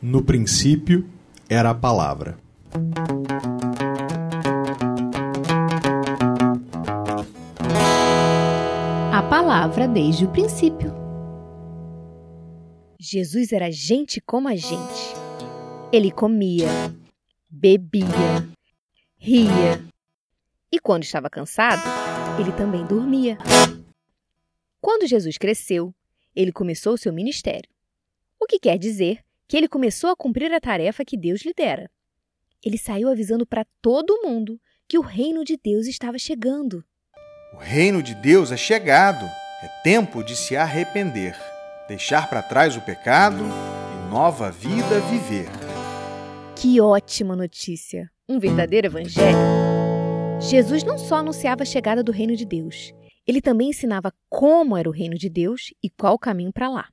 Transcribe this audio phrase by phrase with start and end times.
[0.00, 1.10] No princípio
[1.48, 2.38] era a palavra.
[9.12, 10.92] A palavra desde o princípio.
[13.00, 15.16] Jesus era gente como a gente.
[15.92, 16.68] Ele comia,
[17.50, 18.06] bebia,
[19.16, 19.84] ria.
[20.70, 21.82] E quando estava cansado,
[22.38, 23.36] ele também dormia.
[24.80, 25.92] Quando Jesus cresceu,
[26.36, 27.68] ele começou seu ministério.
[28.38, 31.90] O que quer dizer que ele começou a cumprir a tarefa que Deus lhe dera.
[32.62, 36.84] Ele saiu avisando para todo mundo que o reino de Deus estava chegando.
[37.54, 39.24] O reino de Deus é chegado.
[39.60, 41.36] É tempo de se arrepender,
[41.88, 45.48] deixar para trás o pecado e nova vida viver.
[46.54, 48.08] Que ótima notícia!
[48.28, 49.36] Um verdadeiro evangelho.
[50.40, 52.92] Jesus não só anunciava a chegada do reino de Deus,
[53.26, 56.88] ele também ensinava como era o reino de Deus e qual o caminho para lá.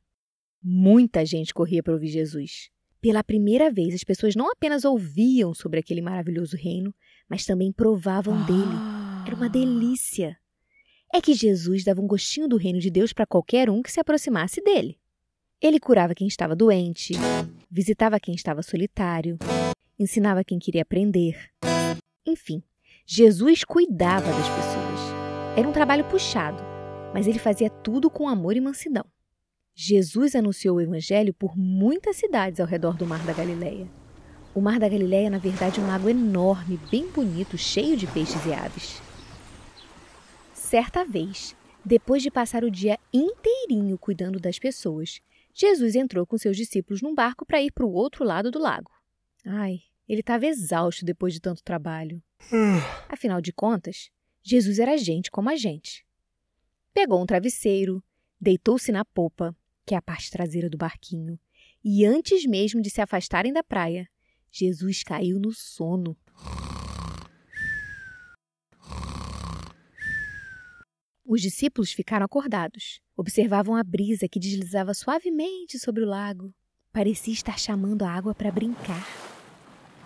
[0.68, 2.72] Muita gente corria para ouvir Jesus.
[3.00, 6.92] Pela primeira vez, as pessoas não apenas ouviam sobre aquele maravilhoso reino,
[7.30, 8.76] mas também provavam dele.
[9.28, 10.36] Era uma delícia.
[11.14, 14.00] É que Jesus dava um gostinho do reino de Deus para qualquer um que se
[14.00, 14.98] aproximasse dele.
[15.62, 17.14] Ele curava quem estava doente,
[17.70, 19.38] visitava quem estava solitário,
[20.00, 21.38] ensinava quem queria aprender.
[22.26, 22.64] Enfim,
[23.06, 25.56] Jesus cuidava das pessoas.
[25.56, 26.64] Era um trabalho puxado,
[27.14, 29.06] mas ele fazia tudo com amor e mansidão.
[29.78, 33.86] Jesus anunciou o evangelho por muitas cidades ao redor do Mar da Galileia.
[34.54, 38.46] O Mar da Galileia é, na verdade, um lago enorme, bem bonito, cheio de peixes
[38.46, 39.02] e aves.
[40.54, 45.20] Certa vez, depois de passar o dia inteirinho cuidando das pessoas,
[45.54, 48.92] Jesus entrou com seus discípulos num barco para ir para o outro lado do lago.
[49.46, 52.24] Ai, ele estava exausto depois de tanto trabalho.
[53.10, 54.10] Afinal de contas,
[54.42, 56.06] Jesus era gente como a gente.
[56.94, 58.02] Pegou um travesseiro,
[58.40, 59.54] deitou-se na popa
[59.86, 61.40] que é a parte traseira do barquinho,
[61.84, 64.10] e antes mesmo de se afastarem da praia,
[64.52, 66.18] Jesus caiu no sono.
[71.28, 73.02] Os discípulos ficaram acordados.
[73.18, 76.54] Observavam a brisa que deslizava suavemente sobre o lago.
[76.94, 79.06] Parecia estar chamando a água para brincar.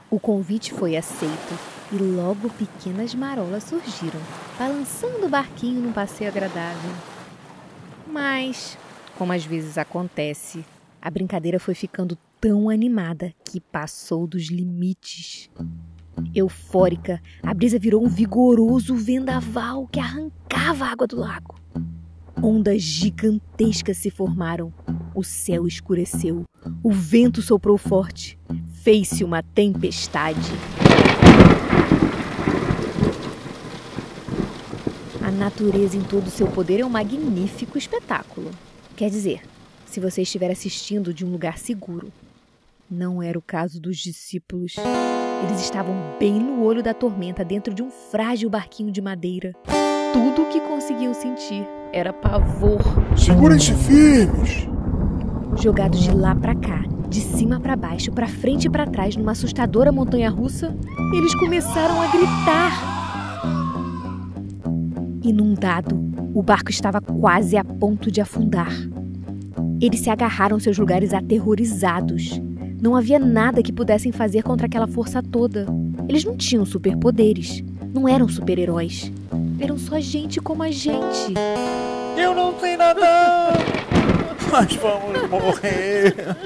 [0.09, 1.54] O convite foi aceito
[1.92, 4.20] e logo pequenas marolas surgiram,
[4.58, 6.92] balançando o barquinho num passeio agradável.
[8.08, 8.78] Mas
[9.19, 10.63] como às vezes acontece,
[11.02, 15.50] a brincadeira foi ficando tão animada que passou dos limites.
[16.34, 21.59] Eufórica, a brisa virou um vigoroso vendaval que arrancava a água do lago.
[22.41, 24.74] Ondas gigantescas se formaram,
[25.13, 26.46] o céu escureceu,
[26.81, 28.40] o vento soprou forte,
[28.72, 30.50] fez-se uma tempestade.
[35.22, 38.50] A natureza em todo o seu poder é um magnífico espetáculo.
[39.00, 39.42] Quer dizer,
[39.86, 42.12] se você estiver assistindo de um lugar seguro.
[42.92, 44.76] Não era o caso dos discípulos.
[45.42, 49.54] Eles estavam bem no olho da tormenta, dentro de um frágil barquinho de madeira.
[50.12, 52.82] Tudo o que conseguiam sentir era pavor.
[53.18, 54.68] Segurem-se firmes!
[55.56, 59.31] Jogados de lá para cá, de cima para baixo, para frente e para trás, numa
[59.31, 60.76] assustadora montanha russa,
[61.16, 63.00] eles começaram a gritar.
[65.24, 65.96] Inundado,
[66.34, 68.72] o barco estava quase a ponto de afundar.
[69.82, 72.40] Eles se agarraram aos seus lugares aterrorizados.
[72.82, 75.66] Não havia nada que pudessem fazer contra aquela força toda.
[76.08, 77.64] Eles não tinham superpoderes.
[77.94, 79.12] Não eram super-heróis.
[79.60, 81.34] Eram só gente como a gente.
[82.18, 83.54] Eu não sei nadar!
[84.52, 86.38] Nós vamos morrer!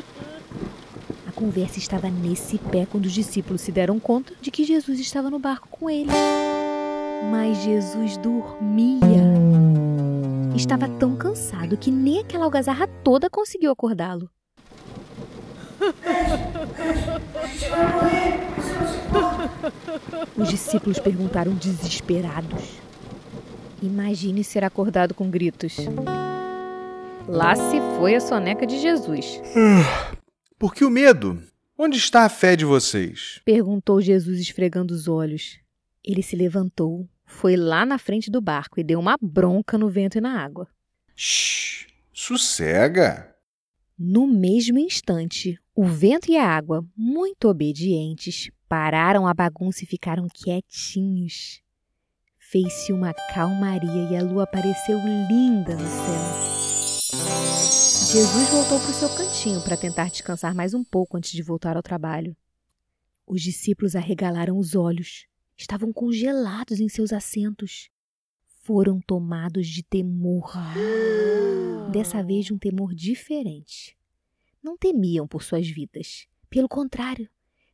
[1.28, 5.30] A conversa estava nesse pé quando os discípulos se deram conta de que Jesus estava
[5.30, 6.14] no barco com eles.
[7.32, 9.73] Mas Jesus dormia.
[10.56, 14.30] Estava tão cansado que nem aquela algazarra toda conseguiu acordá-lo.
[20.38, 22.80] Os discípulos perguntaram desesperados.
[23.82, 25.78] Imagine ser acordado com gritos.
[27.28, 29.42] Lá se foi a soneca de Jesus.
[30.60, 31.42] Por que o medo?
[31.78, 33.42] Onde está a fé de vocês?
[33.44, 35.60] Perguntou Jesus esfregando os olhos.
[36.04, 40.18] Ele se levantou, foi lá na frente do barco e deu uma bronca no vento
[40.18, 40.68] e na água.
[41.16, 43.36] Shh, sossega.
[44.00, 50.28] No mesmo instante, o vento e a água, muito obedientes, pararam a bagunça e ficaram
[50.34, 51.62] quietinhos.
[52.40, 56.54] Fez-se uma calmaria e a lua apareceu linda no céu.
[58.14, 61.76] Jesus voltou para o seu cantinho para tentar descansar mais um pouco antes de voltar
[61.76, 62.38] ao trabalho.
[63.26, 65.26] Os discípulos arregalaram os olhos
[65.58, 67.90] estavam congelados em seus assentos.
[68.64, 70.52] Foram tomados de temor.
[71.92, 73.98] Dessa vez um temor diferente.
[74.62, 76.28] Não temiam por suas vidas.
[76.50, 77.30] Pelo contrário,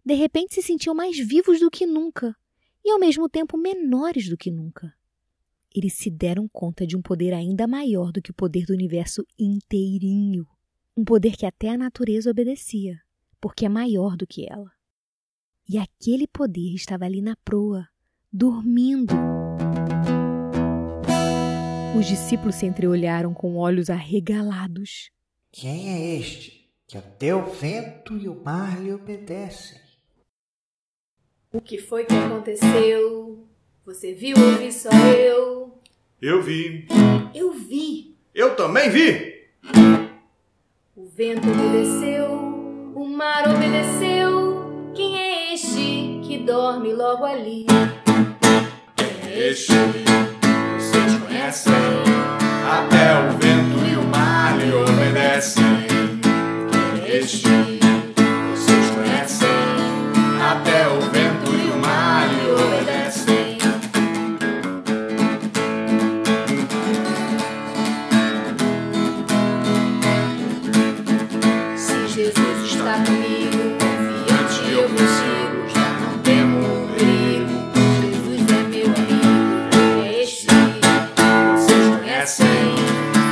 [0.05, 2.35] de repente se sentiam mais vivos do que nunca
[2.83, 4.93] e ao mesmo tempo menores do que nunca.
[5.75, 9.23] Eles se deram conta de um poder ainda maior do que o poder do universo
[9.37, 10.47] inteirinho.
[10.97, 12.99] Um poder que até a natureza obedecia,
[13.39, 14.71] porque é maior do que ela.
[15.71, 17.87] E aquele poder estava ali na proa,
[18.33, 19.13] dormindo.
[21.95, 25.11] Os discípulos se entreolharam com olhos arregalados.
[25.51, 29.79] Quem é este que até o vento e o mar lhe obedecem?
[31.53, 33.47] O que foi que aconteceu?
[33.85, 35.79] Você viu ou vi só eu?
[36.19, 36.87] Eu vi.
[37.35, 38.17] Eu vi.
[38.33, 39.51] Eu também vi.
[40.95, 42.31] O vento obedeceu,
[42.95, 44.18] o mar obedeceu.
[46.39, 47.65] Que dorme logo ali?
[48.95, 49.73] Quem é este?
[50.77, 51.73] Vocês conhecem?
[52.65, 55.65] Até o vento e o mar lhe obedecem.
[56.71, 57.88] Quem é este?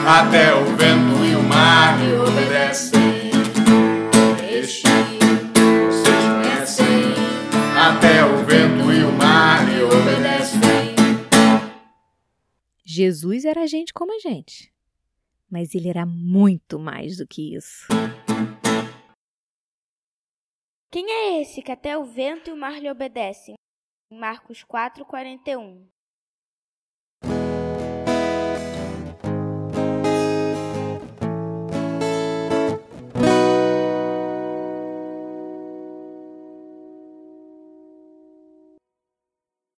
[0.10, 2.98] Até o vento e o mar lhe obedecem.
[4.42, 4.88] É este?
[5.86, 6.86] Vocês conhecem?
[7.78, 10.62] Até o vento e o mar lhe obedecem.
[12.86, 14.74] Jesus era gente como a gente,
[15.52, 17.86] mas ele era muito mais do que isso.
[20.90, 23.56] Quem é esse que até o vento e o mar lhe obedecem?
[24.10, 25.86] Marcos 4, 41.